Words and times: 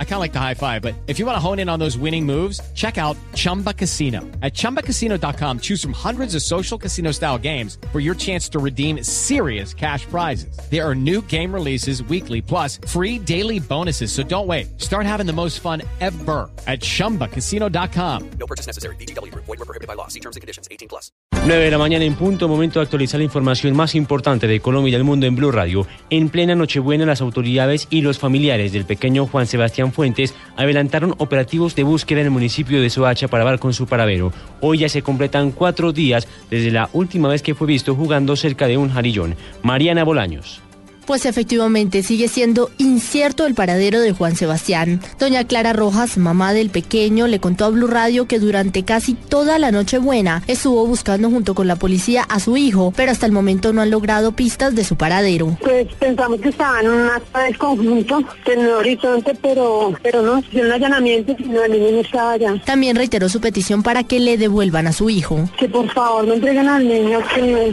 I 0.00 0.04
kind 0.04 0.14
of 0.14 0.20
like 0.20 0.32
the 0.32 0.40
high 0.40 0.54
five, 0.54 0.82
but 0.82 0.96
if 1.06 1.20
you 1.20 1.26
want 1.26 1.36
to 1.36 1.40
hone 1.40 1.60
in 1.60 1.68
on 1.68 1.78
those 1.78 1.96
winning 1.96 2.26
moves, 2.26 2.60
check 2.74 2.98
out 2.98 3.16
Chumba 3.34 3.72
Casino. 3.72 4.22
At 4.42 4.54
ChumbaCasino.com, 4.54 5.60
choose 5.60 5.80
from 5.80 5.92
hundreds 5.92 6.34
of 6.34 6.42
social 6.42 6.76
casino 6.76 7.12
style 7.12 7.38
games 7.38 7.78
for 7.92 8.00
your 8.00 8.16
chance 8.16 8.48
to 8.48 8.58
redeem 8.58 9.04
serious 9.04 9.72
cash 9.72 10.04
prizes. 10.06 10.58
There 10.68 10.84
are 10.84 10.96
new 10.96 11.22
game 11.22 11.54
releases 11.54 12.02
weekly, 12.02 12.42
plus 12.42 12.80
free 12.88 13.20
daily 13.20 13.60
bonuses. 13.60 14.10
So 14.10 14.24
don't 14.24 14.48
wait. 14.48 14.80
Start 14.80 15.06
having 15.06 15.26
the 15.26 15.32
most 15.32 15.60
fun 15.60 15.82
ever 16.00 16.50
at 16.66 16.80
ChumbaCasino.com. 16.80 18.30
No 18.40 18.46
purchase 18.46 18.66
necessary. 18.66 18.96
BGW. 18.96 19.32
Void 19.32 19.46
were 19.46 19.56
prohibited 19.58 19.86
by 19.86 19.94
law. 19.94 20.08
See 20.08 20.20
terms 20.20 20.34
and 20.34 20.40
conditions. 20.40 20.66
18 20.72 20.88
plus. 20.88 21.12
9 21.46 21.64
de 21.64 21.70
la 21.70 21.78
mañana 21.78 22.04
en 22.04 22.14
punto. 22.14 22.48
Momento 22.48 22.80
de 22.80 22.84
actualizar 22.84 23.20
la 23.20 23.24
información 23.24 23.74
más 23.76 23.94
importante 23.94 24.46
de 24.46 24.60
Colombia 24.60 24.90
y 24.90 24.92
del 24.92 25.04
mundo 25.04 25.26
en 25.26 25.36
Blue 25.36 25.52
Radio. 25.52 25.86
En 26.10 26.28
plena 26.28 26.54
Nochebuena, 26.54 27.06
las 27.06 27.20
autoridades 27.20 27.86
y 27.90 28.02
los 28.02 28.18
familiares 28.18 28.72
del 28.72 28.84
pequeño 28.84 29.26
Juan 29.26 29.46
Sebastián 29.46 29.87
Fuentes 29.92 30.34
adelantaron 30.56 31.14
operativos 31.18 31.74
de 31.74 31.82
búsqueda 31.82 32.20
en 32.20 32.26
el 32.26 32.32
municipio 32.32 32.80
de 32.80 32.90
Soacha 32.90 33.28
para 33.28 33.44
dar 33.44 33.58
con 33.58 33.72
su 33.74 33.86
paradero. 33.86 34.32
Hoy 34.60 34.78
ya 34.78 34.88
se 34.88 35.02
completan 35.02 35.50
cuatro 35.50 35.92
días 35.92 36.28
desde 36.50 36.70
la 36.70 36.88
última 36.92 37.28
vez 37.28 37.42
que 37.42 37.54
fue 37.54 37.66
visto 37.66 37.94
jugando 37.94 38.36
cerca 38.36 38.66
de 38.66 38.76
un 38.76 38.90
jarillón. 38.90 39.36
Mariana 39.62 40.04
Bolaños. 40.04 40.62
Pues 41.08 41.24
efectivamente 41.24 42.02
sigue 42.02 42.28
siendo 42.28 42.70
incierto 42.76 43.46
el 43.46 43.54
paradero 43.54 43.98
de 43.98 44.12
Juan 44.12 44.36
Sebastián. 44.36 45.00
Doña 45.18 45.44
Clara 45.44 45.72
Rojas, 45.72 46.18
mamá 46.18 46.52
del 46.52 46.68
pequeño, 46.68 47.26
le 47.28 47.40
contó 47.40 47.64
a 47.64 47.70
Blue 47.70 47.86
Radio 47.86 48.28
que 48.28 48.38
durante 48.38 48.84
casi 48.84 49.14
toda 49.14 49.58
la 49.58 49.72
noche 49.72 49.96
buena 49.96 50.42
estuvo 50.48 50.86
buscando 50.86 51.30
junto 51.30 51.54
con 51.54 51.66
la 51.66 51.76
policía 51.76 52.24
a 52.28 52.40
su 52.40 52.58
hijo, 52.58 52.92
pero 52.94 53.10
hasta 53.10 53.24
el 53.24 53.32
momento 53.32 53.72
no 53.72 53.80
han 53.80 53.90
logrado 53.90 54.32
pistas 54.32 54.74
de 54.74 54.84
su 54.84 54.96
paradero. 54.96 55.56
Pues 55.62 55.88
pensamos 55.94 56.42
que 56.42 56.50
estaba 56.50 56.78
en 56.82 56.90
un 56.90 57.08
acta 57.08 57.44
de 57.44 57.54
conjunto 57.54 58.22
en 58.44 58.60
el 58.60 58.70
horizonte, 58.72 59.34
pero, 59.40 59.94
pero 60.02 60.20
no, 60.20 60.40
hicieron 60.40 60.66
un 60.66 60.72
allanamiento 60.74 61.34
y 61.38 61.44
no, 61.44 61.64
el 61.64 61.72
niño 61.72 61.90
no 61.90 62.00
estaba 62.00 62.32
allá. 62.32 62.62
También 62.66 62.96
reiteró 62.96 63.30
su 63.30 63.40
petición 63.40 63.82
para 63.82 64.04
que 64.04 64.20
le 64.20 64.36
devuelvan 64.36 64.86
a 64.86 64.92
su 64.92 65.08
hijo. 65.08 65.48
Que 65.58 65.70
por 65.70 65.90
favor 65.90 66.26
no 66.26 66.34
entreguen 66.34 66.68
al 66.68 66.86
niño, 66.86 67.20
que 67.34 67.72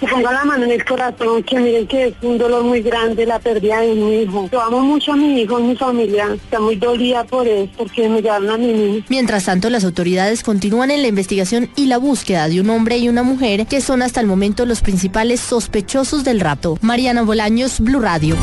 se 0.00 0.06
ponga 0.06 0.32
la 0.32 0.44
mano 0.44 0.64
en 0.64 0.72
el 0.72 0.84
corazón, 0.84 1.42
que 1.42 1.58
miren 1.58 1.86
que 1.86 2.08
es 2.08 2.14
un 2.22 2.38
dolor 2.38 2.62
muy 2.64 2.82
grande 2.82 3.26
la 3.26 3.38
pérdida 3.38 3.80
de 3.80 3.94
mi 3.94 4.22
hijo. 4.22 4.48
Yo 4.52 4.60
amo 4.60 4.80
mucho 4.80 5.12
a 5.12 5.16
mi 5.16 5.40
hijo, 5.40 5.58
mi 5.58 5.76
familia. 5.76 6.28
Está 6.34 6.60
muy 6.60 6.76
dolida 6.76 7.24
por 7.24 7.46
eso, 7.46 7.70
porque 7.76 8.08
me 8.08 8.22
llevaron 8.22 8.50
a 8.50 8.56
mi 8.56 8.72
niño. 8.72 9.04
Mientras 9.08 9.44
tanto, 9.44 9.70
las 9.70 9.84
autoridades 9.84 10.42
continúan 10.42 10.90
en 10.90 11.02
la 11.02 11.08
investigación 11.08 11.70
y 11.76 11.86
la 11.86 11.98
búsqueda 11.98 12.48
de 12.48 12.60
un 12.60 12.70
hombre 12.70 12.98
y 12.98 13.08
una 13.08 13.22
mujer 13.22 13.66
que 13.66 13.80
son 13.80 14.02
hasta 14.02 14.20
el 14.20 14.26
momento 14.26 14.66
los 14.66 14.80
principales 14.80 15.40
sospechosos 15.40 16.24
del 16.24 16.40
rapto. 16.40 16.78
Mariana 16.82 17.22
Bolaños, 17.22 17.80
Blue 17.80 18.00
Radio. 18.00 18.36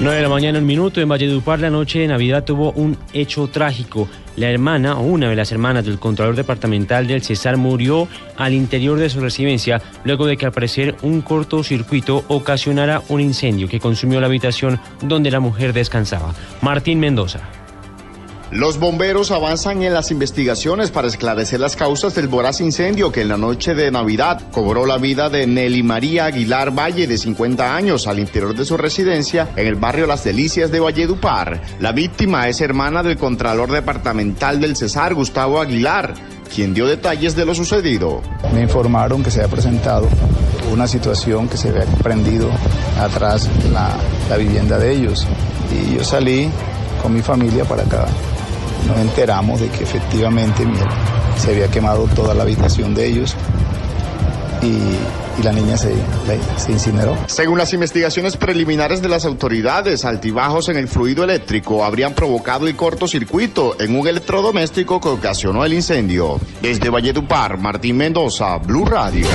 9 0.00 0.14
de 0.14 0.22
la 0.22 0.28
mañana, 0.28 0.60
un 0.60 0.66
minuto. 0.66 1.00
En 1.00 1.08
Valledupar, 1.08 1.58
la 1.58 1.70
noche 1.70 1.98
de 1.98 2.06
Navidad 2.06 2.44
tuvo 2.44 2.70
un 2.70 2.96
hecho 3.12 3.48
trágico. 3.48 4.08
La 4.36 4.48
hermana 4.48 4.96
o 4.96 5.02
una 5.02 5.28
de 5.28 5.34
las 5.34 5.50
hermanas 5.50 5.84
del 5.84 5.98
Contralor 5.98 6.36
Departamental 6.36 7.08
del 7.08 7.22
Cesar 7.22 7.56
murió 7.56 8.06
al 8.36 8.54
interior 8.54 8.96
de 9.00 9.10
su 9.10 9.18
residencia 9.20 9.82
luego 10.04 10.26
de 10.26 10.36
que 10.36 10.46
al 10.46 10.52
parecer 10.52 10.94
un 11.02 11.20
cortocircuito 11.20 12.24
ocasionara 12.28 13.02
un 13.08 13.20
incendio 13.20 13.66
que 13.66 13.80
consumió 13.80 14.20
la 14.20 14.28
habitación 14.28 14.78
donde 15.02 15.32
la 15.32 15.40
mujer 15.40 15.72
descansaba. 15.72 16.32
Martín 16.62 17.00
Mendoza. 17.00 17.57
Los 18.50 18.78
bomberos 18.78 19.30
avanzan 19.30 19.82
en 19.82 19.92
las 19.92 20.10
investigaciones 20.10 20.90
para 20.90 21.06
esclarecer 21.06 21.60
las 21.60 21.76
causas 21.76 22.14
del 22.14 22.28
voraz 22.28 22.62
incendio 22.62 23.12
que 23.12 23.20
en 23.20 23.28
la 23.28 23.36
noche 23.36 23.74
de 23.74 23.90
Navidad 23.90 24.40
cobró 24.52 24.86
la 24.86 24.96
vida 24.96 25.28
de 25.28 25.46
Nelly 25.46 25.82
María 25.82 26.24
Aguilar 26.24 26.70
Valle, 26.70 27.06
de 27.06 27.18
50 27.18 27.76
años, 27.76 28.06
al 28.06 28.18
interior 28.18 28.56
de 28.56 28.64
su 28.64 28.78
residencia 28.78 29.50
en 29.54 29.66
el 29.66 29.74
barrio 29.74 30.06
Las 30.06 30.24
Delicias 30.24 30.70
de 30.70 30.80
Valledupar. 30.80 31.60
La 31.78 31.92
víctima 31.92 32.48
es 32.48 32.62
hermana 32.62 33.02
del 33.02 33.18
Contralor 33.18 33.70
Departamental 33.70 34.62
del 34.62 34.76
Cesar, 34.76 35.12
Gustavo 35.12 35.60
Aguilar, 35.60 36.14
quien 36.54 36.72
dio 36.72 36.86
detalles 36.86 37.36
de 37.36 37.44
lo 37.44 37.54
sucedido. 37.54 38.22
Me 38.54 38.62
informaron 38.62 39.22
que 39.22 39.30
se 39.30 39.40
había 39.40 39.52
presentado 39.52 40.08
una 40.72 40.88
situación 40.88 41.50
que 41.50 41.58
se 41.58 41.68
había 41.68 41.84
prendido 42.02 42.48
atrás 42.98 43.46
la, 43.74 43.90
la 44.30 44.36
vivienda 44.38 44.78
de 44.78 44.90
ellos. 44.90 45.26
Y 45.70 45.96
yo 45.96 46.02
salí 46.02 46.48
con 47.02 47.12
mi 47.12 47.20
familia 47.20 47.66
para 47.66 47.82
acá 47.82 48.06
nos 48.86 48.98
enteramos 48.98 49.60
de 49.60 49.68
que 49.68 49.84
efectivamente 49.84 50.64
se 51.36 51.52
había 51.52 51.68
quemado 51.68 52.06
toda 52.14 52.34
la 52.34 52.42
habitación 52.42 52.94
de 52.94 53.06
ellos 53.06 53.36
y, 54.62 55.42
la 55.42 55.52
niña 55.52 55.76
se, 55.76 55.94
se, 56.56 56.72
incineró. 56.72 57.16
Según 57.28 57.58
las 57.58 57.72
investigaciones 57.72 58.36
preliminares 58.36 59.00
de 59.00 59.08
las 59.08 59.24
autoridades, 59.24 60.04
altibajos 60.04 60.68
en 60.68 60.76
el 60.76 60.88
fluido 60.88 61.22
eléctrico 61.22 61.84
habrían 61.84 62.12
provocado 62.12 62.66
el 62.66 62.74
cortocircuito 62.74 63.80
en 63.80 63.94
un 63.94 64.08
electrodoméstico 64.08 65.00
que 65.00 65.08
ocasionó 65.10 65.64
el 65.64 65.74
incendio. 65.74 66.40
Desde 66.60 66.90
Valledupar, 66.90 67.56
Martín 67.56 67.98
Mendoza, 67.98 68.58
Blue 68.58 68.84
Radio. 68.84 69.28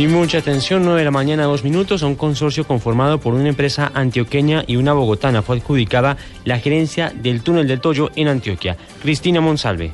Y 0.00 0.06
mucha 0.06 0.38
atención, 0.38 0.82
9 0.86 1.00
de 1.00 1.04
la 1.04 1.10
mañana, 1.10 1.44
dos 1.44 1.62
minutos, 1.62 2.02
a 2.02 2.06
un 2.06 2.14
consorcio 2.14 2.66
conformado 2.66 3.20
por 3.20 3.34
una 3.34 3.50
empresa 3.50 3.92
antioqueña 3.92 4.64
y 4.66 4.76
una 4.76 4.94
bogotana 4.94 5.42
fue 5.42 5.58
adjudicada 5.58 6.16
la 6.46 6.58
gerencia 6.58 7.12
del 7.14 7.42
túnel 7.42 7.68
del 7.68 7.82
Toyo 7.82 8.10
en 8.16 8.28
Antioquia. 8.28 8.78
Cristina 9.02 9.42
Monsalve. 9.42 9.92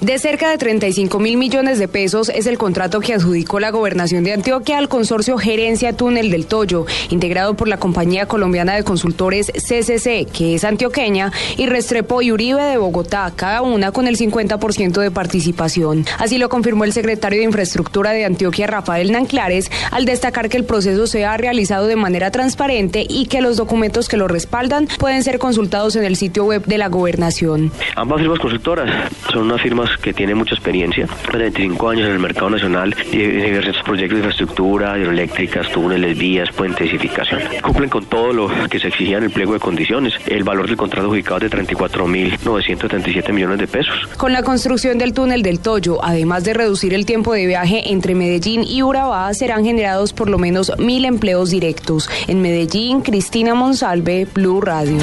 De 0.00 0.18
cerca 0.18 0.48
de 0.48 0.56
35 0.56 1.18
mil 1.18 1.36
millones 1.36 1.78
de 1.78 1.86
pesos 1.86 2.30
es 2.30 2.46
el 2.46 2.56
contrato 2.56 3.00
que 3.00 3.12
adjudicó 3.12 3.60
la 3.60 3.70
gobernación 3.70 4.24
de 4.24 4.32
Antioquia 4.32 4.78
al 4.78 4.88
consorcio 4.88 5.36
Gerencia 5.36 5.94
Túnel 5.94 6.30
del 6.30 6.46
Toyo, 6.46 6.86
integrado 7.10 7.52
por 7.52 7.68
la 7.68 7.76
compañía 7.76 8.24
colombiana 8.24 8.74
de 8.74 8.82
consultores 8.82 9.52
CCC, 9.52 10.26
que 10.32 10.54
es 10.54 10.64
antioqueña, 10.64 11.32
y 11.58 11.66
Restrepo 11.66 12.22
y 12.22 12.32
Uribe 12.32 12.62
de 12.62 12.78
Bogotá, 12.78 13.30
cada 13.36 13.60
una 13.60 13.92
con 13.92 14.06
el 14.06 14.16
50% 14.16 15.02
de 15.02 15.10
participación. 15.10 16.06
Así 16.18 16.38
lo 16.38 16.48
confirmó 16.48 16.84
el 16.84 16.94
secretario 16.94 17.40
de 17.40 17.44
Infraestructura 17.44 18.12
de 18.12 18.24
Antioquia, 18.24 18.66
Rafael 18.66 19.12
Nanclares, 19.12 19.70
al 19.90 20.06
destacar 20.06 20.48
que 20.48 20.56
el 20.56 20.64
proceso 20.64 21.06
se 21.08 21.26
ha 21.26 21.36
realizado 21.36 21.86
de 21.86 21.96
manera 21.96 22.30
transparente 22.30 23.04
y 23.06 23.26
que 23.26 23.42
los 23.42 23.58
documentos 23.58 24.08
que 24.08 24.16
lo 24.16 24.28
respaldan 24.28 24.88
pueden 24.98 25.22
ser 25.22 25.38
consultados 25.38 25.94
en 25.96 26.04
el 26.04 26.16
sitio 26.16 26.44
web 26.44 26.64
de 26.64 26.78
la 26.78 26.88
gobernación. 26.88 27.70
Ambas 27.96 28.20
firmas 28.20 28.38
consultoras 28.38 29.10
son 29.30 29.42
unas 29.42 29.60
firmas 29.60 29.89
que 29.98 30.12
tiene 30.12 30.34
mucha 30.34 30.54
experiencia, 30.54 31.06
25 31.32 31.88
años 31.88 32.06
en 32.06 32.12
el 32.12 32.18
mercado 32.18 32.50
nacional 32.50 32.94
y 33.12 33.16
diversos 33.16 33.82
proyectos 33.84 34.18
de 34.18 34.26
infraestructura, 34.26 34.98
hidroeléctricas, 34.98 35.70
túneles, 35.70 36.16
vías, 36.16 36.50
puentes, 36.52 36.90
edificación. 36.90 37.40
Cumplen 37.62 37.90
con 37.90 38.04
todo 38.06 38.32
lo 38.32 38.48
que 38.68 38.78
se 38.78 38.88
exigía 38.88 39.18
en 39.18 39.24
el 39.24 39.30
pliego 39.30 39.54
de 39.54 39.60
condiciones. 39.60 40.14
El 40.26 40.44
valor 40.44 40.66
del 40.66 40.76
contrato 40.76 41.06
adjudicado 41.06 41.44
es 41.44 41.50
de 41.50 41.58
34.937 41.58 43.32
millones 43.32 43.58
de 43.58 43.66
pesos. 43.66 43.94
Con 44.16 44.32
la 44.32 44.42
construcción 44.42 44.98
del 44.98 45.12
túnel 45.12 45.42
del 45.42 45.60
Toyo, 45.60 46.04
además 46.04 46.44
de 46.44 46.54
reducir 46.54 46.94
el 46.94 47.06
tiempo 47.06 47.32
de 47.32 47.46
viaje 47.46 47.90
entre 47.92 48.14
Medellín 48.14 48.64
y 48.64 48.82
Urabá, 48.82 49.32
serán 49.34 49.64
generados 49.64 50.12
por 50.12 50.28
lo 50.28 50.38
menos 50.38 50.72
mil 50.78 51.04
empleos 51.04 51.50
directos. 51.50 52.08
En 52.28 52.42
Medellín, 52.42 53.02
Cristina 53.02 53.54
Monsalve, 53.54 54.26
Blue 54.32 54.60
Radio. 54.60 54.98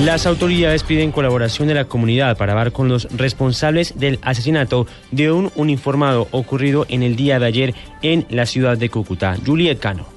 Las 0.00 0.26
autoridades 0.26 0.82
piden 0.82 1.12
colaboración 1.12 1.68
de 1.68 1.74
la 1.74 1.84
comunidad 1.84 2.36
para 2.36 2.52
hablar 2.52 2.72
con 2.72 2.88
los 2.88 3.04
responsables 3.16 3.98
del 3.98 4.18
asesinato 4.22 4.86
de 5.10 5.30
un 5.30 5.52
uniformado 5.54 6.26
ocurrido 6.32 6.86
en 6.88 7.02
el 7.02 7.14
día 7.14 7.38
de 7.38 7.46
ayer 7.46 7.74
en 8.00 8.26
la 8.30 8.46
ciudad 8.46 8.76
de 8.76 8.88
Cúcuta. 8.88 9.36
Juliet 9.46 9.78
Cano. 9.78 10.11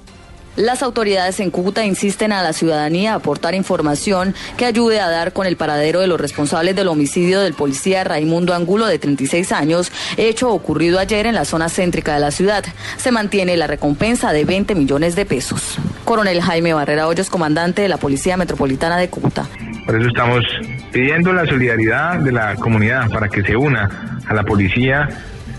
Las 0.56 0.84
autoridades 0.84 1.42
en 1.42 1.52
Cúcuta 1.52 1.84
insisten 1.84 2.32
a 2.32 2.42
la 2.42 2.54
ciudadanía 2.54 3.12
a 3.12 3.16
aportar 3.16 3.56
información 3.56 4.34
que 4.56 4.66
ayude 4.66 5.02
a 5.02 5.10
dar 5.10 5.34
con 5.34 5.48
el 5.48 5.58
paradero 5.58 6.00
de 6.00 6.08
los 6.08 6.20
responsables 6.20 6.78
del 6.78 6.88
homicidio 6.88 7.42
del 7.42 7.54
policía 7.54 8.06
Raimundo 8.06 8.54
Angulo 8.54 8.86
de 8.86 8.98
36 8.98 9.52
años, 9.52 9.92
hecho 10.16 10.50
ocurrido 10.50 10.98
ayer 10.98 11.26
en 11.26 11.36
la 11.36 11.44
zona 11.44 11.68
céntrica 11.68 12.14
de 12.14 12.22
la 12.22 12.32
ciudad. 12.32 12.64
Se 12.96 13.12
mantiene 13.12 13.58
la 13.58 13.68
recompensa 13.68 14.32
de 14.32 14.46
20 14.46 14.76
millones 14.76 15.18
de 15.18 15.26
pesos. 15.26 15.78
Coronel 16.06 16.42
Jaime 16.42 16.74
Barrera 16.74 17.10
Hoyos, 17.10 17.30
comandante 17.30 17.82
de 17.82 17.90
la 17.90 17.98
Policía 17.98 18.38
Metropolitana 18.38 18.96
de 18.98 19.10
Cúcuta. 19.10 19.46
Por 19.86 20.00
eso 20.00 20.08
estamos 20.08 20.46
pidiendo 20.94 21.34
la 21.34 21.46
solidaridad 21.46 22.20
de 22.20 22.32
la 22.32 22.56
comunidad 22.56 23.10
para 23.10 23.28
que 23.28 23.44
se 23.44 23.58
una 23.58 24.22
a 24.26 24.34
la 24.34 24.44
policía, 24.44 25.10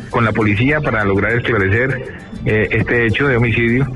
con 0.08 0.24
la 0.24 0.32
policía 0.32 0.80
para 0.80 1.04
lograr 1.04 1.32
establecer 1.32 2.16
eh, 2.46 2.68
este 2.70 3.06
hecho 3.06 3.28
de 3.28 3.36
homicidio 3.36 3.86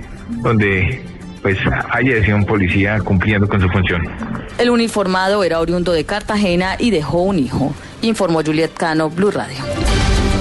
donde 0.43 1.03
pues 1.43 1.59
haya 1.91 2.35
un 2.35 2.45
policía 2.45 2.99
cumpliendo 3.01 3.49
con 3.49 3.61
su 3.61 3.69
función. 3.69 4.03
El 4.59 4.71
uniformado 4.71 5.43
era 5.43 5.61
oriundo 5.61 5.93
de 5.93 6.05
Cartagena 6.05 6.77
y 6.79 6.91
dejó 6.91 7.23
un 7.23 7.39
hijo, 7.39 7.75
informó 8.03 8.43
Juliet 8.43 8.73
Cano, 8.75 9.09
Blue 9.11 9.31
Radio. 9.31 9.57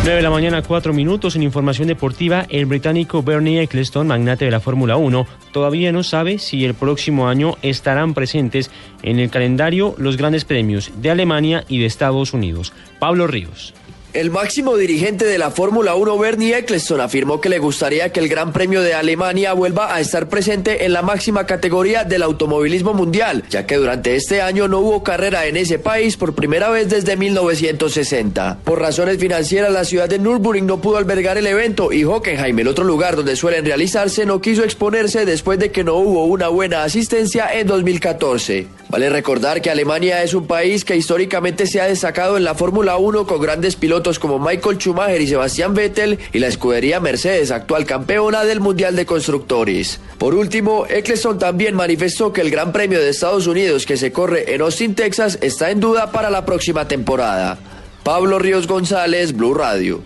9 0.01 0.15
de 0.15 0.21
la 0.21 0.29
mañana, 0.29 0.61
4 0.61 0.93
minutos. 0.93 1.35
En 1.35 1.43
información 1.43 1.87
deportiva, 1.87 2.45
el 2.49 2.65
británico 2.65 3.21
Bernie 3.21 3.61
Eccleston, 3.61 4.07
magnate 4.07 4.45
de 4.45 4.51
la 4.51 4.61
Fórmula 4.61 4.95
1, 4.95 5.27
todavía 5.51 5.91
no 5.91 6.03
sabe 6.03 6.39
si 6.39 6.63
el 6.63 6.73
próximo 6.73 7.27
año 7.27 7.57
estarán 7.61 8.13
presentes 8.13 8.71
en 9.03 9.19
el 9.19 9.29
calendario 9.29 9.95
los 9.97 10.15
grandes 10.15 10.45
premios 10.45 10.91
de 11.01 11.11
Alemania 11.11 11.65
y 11.67 11.79
de 11.79 11.85
Estados 11.85 12.33
Unidos. 12.33 12.73
Pablo 12.97 13.27
Ríos. 13.27 13.73
El 14.11 14.31
máximo 14.31 14.75
dirigente 14.75 15.23
de 15.23 15.37
la 15.37 15.51
Fórmula 15.51 15.93
1, 15.93 16.17
Bernie 16.17 16.57
Eccleston, 16.57 16.99
afirmó 16.99 17.39
que 17.39 17.47
le 17.47 17.59
gustaría 17.59 18.11
que 18.11 18.19
el 18.19 18.27
Gran 18.27 18.51
Premio 18.51 18.81
de 18.81 18.95
Alemania 18.95 19.53
vuelva 19.53 19.93
a 19.93 19.99
estar 19.99 20.29
presente 20.29 20.83
en 20.85 20.93
la 20.93 21.03
máxima 21.03 21.45
categoría 21.45 22.05
del 22.05 22.23
automovilismo 22.23 22.95
mundial, 22.95 23.43
ya 23.51 23.67
que 23.67 23.75
durante 23.75 24.15
este 24.15 24.41
año 24.41 24.67
no 24.67 24.79
hubo 24.79 25.03
carrera 25.03 25.45
en 25.45 25.57
ese 25.57 25.77
país 25.77 26.17
por 26.17 26.33
primera 26.33 26.71
vez 26.71 26.89
desde 26.89 27.17
1960. 27.17 28.57
Por 28.63 28.79
razones 28.79 29.19
financieras, 29.19 29.71
la 29.71 29.85
ciudad 29.85 30.09
de 30.09 30.17
Nürburgring 30.17 30.65
no 30.65 30.81
pudo 30.81 30.97
albergar 30.97 31.37
el 31.37 31.45
evento 31.45 31.93
y 31.93 32.03
Hockenheim, 32.03 32.57
el 32.57 32.67
otro 32.67 32.85
lugar 32.85 33.15
donde 33.15 33.35
suelen 33.35 33.63
realizarse, 33.63 34.25
no 34.25 34.41
quiso 34.41 34.63
exponerse 34.63 35.23
después 35.25 35.59
de 35.59 35.71
que 35.71 35.83
no 35.83 35.93
hubo 35.93 36.25
una 36.25 36.47
buena 36.47 36.83
asistencia 36.83 37.47
en 37.53 37.67
2014. 37.67 38.65
Vale 38.89 39.11
recordar 39.11 39.61
que 39.61 39.69
Alemania 39.69 40.23
es 40.23 40.33
un 40.33 40.47
país 40.47 40.83
que 40.83 40.97
históricamente 40.97 41.67
se 41.67 41.79
ha 41.79 41.85
destacado 41.85 42.37
en 42.37 42.43
la 42.43 42.55
Fórmula 42.55 42.97
1 42.97 43.27
con 43.27 43.39
grandes 43.39 43.75
como 44.19 44.39
Michael 44.39 44.77
Schumacher 44.77 45.21
y 45.21 45.27
Sebastián 45.27 45.73
Vettel 45.73 46.17
y 46.31 46.39
la 46.39 46.47
escudería 46.47 46.99
Mercedes, 46.99 47.51
actual 47.51 47.85
campeona 47.85 48.45
del 48.45 48.61
Mundial 48.61 48.95
de 48.95 49.05
Constructores. 49.05 49.99
Por 50.17 50.35
último, 50.35 50.85
Eccleston 50.87 51.37
también 51.37 51.75
manifestó 51.75 52.31
que 52.31 52.41
el 52.41 52.49
Gran 52.49 52.71
Premio 52.71 52.99
de 52.99 53.09
Estados 53.09 53.47
Unidos 53.47 53.85
que 53.85 53.97
se 53.97 54.11
corre 54.11 54.53
en 54.53 54.61
Austin, 54.61 54.95
Texas, 54.95 55.37
está 55.41 55.69
en 55.69 55.79
duda 55.79 56.11
para 56.11 56.29
la 56.29 56.45
próxima 56.45 56.87
temporada. 56.87 57.57
Pablo 58.03 58.39
Ríos 58.39 58.67
González, 58.67 59.33
Blue 59.33 59.53
Radio. 59.53 60.01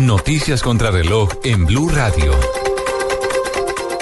Noticias 0.00 0.62
contra 0.62 0.90
reloj 0.90 1.30
en 1.44 1.64
Blue 1.64 1.88
Radio. 1.88 2.63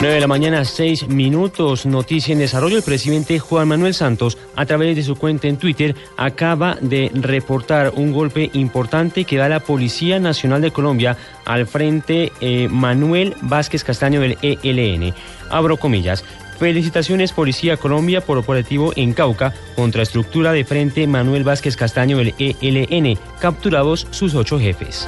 9 0.03 0.17
de 0.17 0.21
la 0.21 0.27
mañana, 0.27 0.65
6 0.65 1.07
minutos. 1.07 1.87
Noticia 1.87 2.33
en 2.33 2.41
desarrollo. 2.41 2.77
El 2.77 2.83
presidente 2.83 3.39
Juan 3.39 3.69
Manuel 3.69 3.95
Santos, 3.95 4.37
a 4.57 4.67
través 4.67 4.97
de 4.97 5.05
su 5.05 5.15
cuenta 5.15 5.47
en 5.47 5.59
Twitter, 5.59 5.95
acaba 6.17 6.77
de 6.81 7.13
reportar 7.15 7.93
un 7.95 8.11
golpe 8.11 8.51
importante 8.55 9.23
que 9.23 9.37
da 9.37 9.49
la 9.49 9.61
Policía 9.61 10.19
Nacional 10.19 10.61
de 10.61 10.73
Colombia 10.73 11.17
al 11.45 11.69
frente 11.69 12.33
eh, 12.41 12.67
Manuel 12.69 13.37
Vázquez 13.43 13.85
Castaño 13.85 14.21
del 14.21 14.39
ELN. 14.43 15.15
Abro 15.51 15.77
comillas. 15.77 16.25
Felicitaciones 16.59 17.31
Policía 17.31 17.77
Colombia 17.77 18.23
por 18.23 18.39
operativo 18.39 18.93
en 18.97 19.13
Cauca 19.13 19.55
contra 19.77 20.03
estructura 20.03 20.51
de 20.51 20.65
frente 20.65 21.07
Manuel 21.07 21.45
Vázquez 21.45 21.77
Castaño 21.77 22.19
del 22.19 22.35
ELN. 22.41 23.17
Capturados 23.39 24.09
sus 24.11 24.35
ocho 24.35 24.59
jefes. 24.59 25.07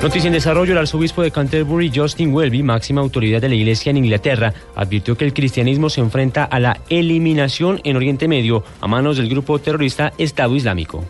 Noticia 0.00 0.28
en 0.28 0.32
desarrollo, 0.32 0.72
el 0.72 0.78
arzobispo 0.78 1.22
de 1.22 1.32
Canterbury, 1.32 1.90
Justin 1.92 2.32
Welby, 2.32 2.62
máxima 2.62 3.00
autoridad 3.00 3.40
de 3.40 3.48
la 3.48 3.56
Iglesia 3.56 3.90
en 3.90 3.96
Inglaterra, 3.96 4.54
advirtió 4.76 5.16
que 5.16 5.24
el 5.24 5.34
cristianismo 5.34 5.90
se 5.90 6.00
enfrenta 6.00 6.44
a 6.44 6.60
la 6.60 6.80
eliminación 6.88 7.80
en 7.82 7.96
Oriente 7.96 8.28
Medio 8.28 8.62
a 8.80 8.86
manos 8.86 9.16
del 9.16 9.28
grupo 9.28 9.58
terrorista 9.58 10.12
Estado 10.16 10.54
Islámico. 10.54 11.04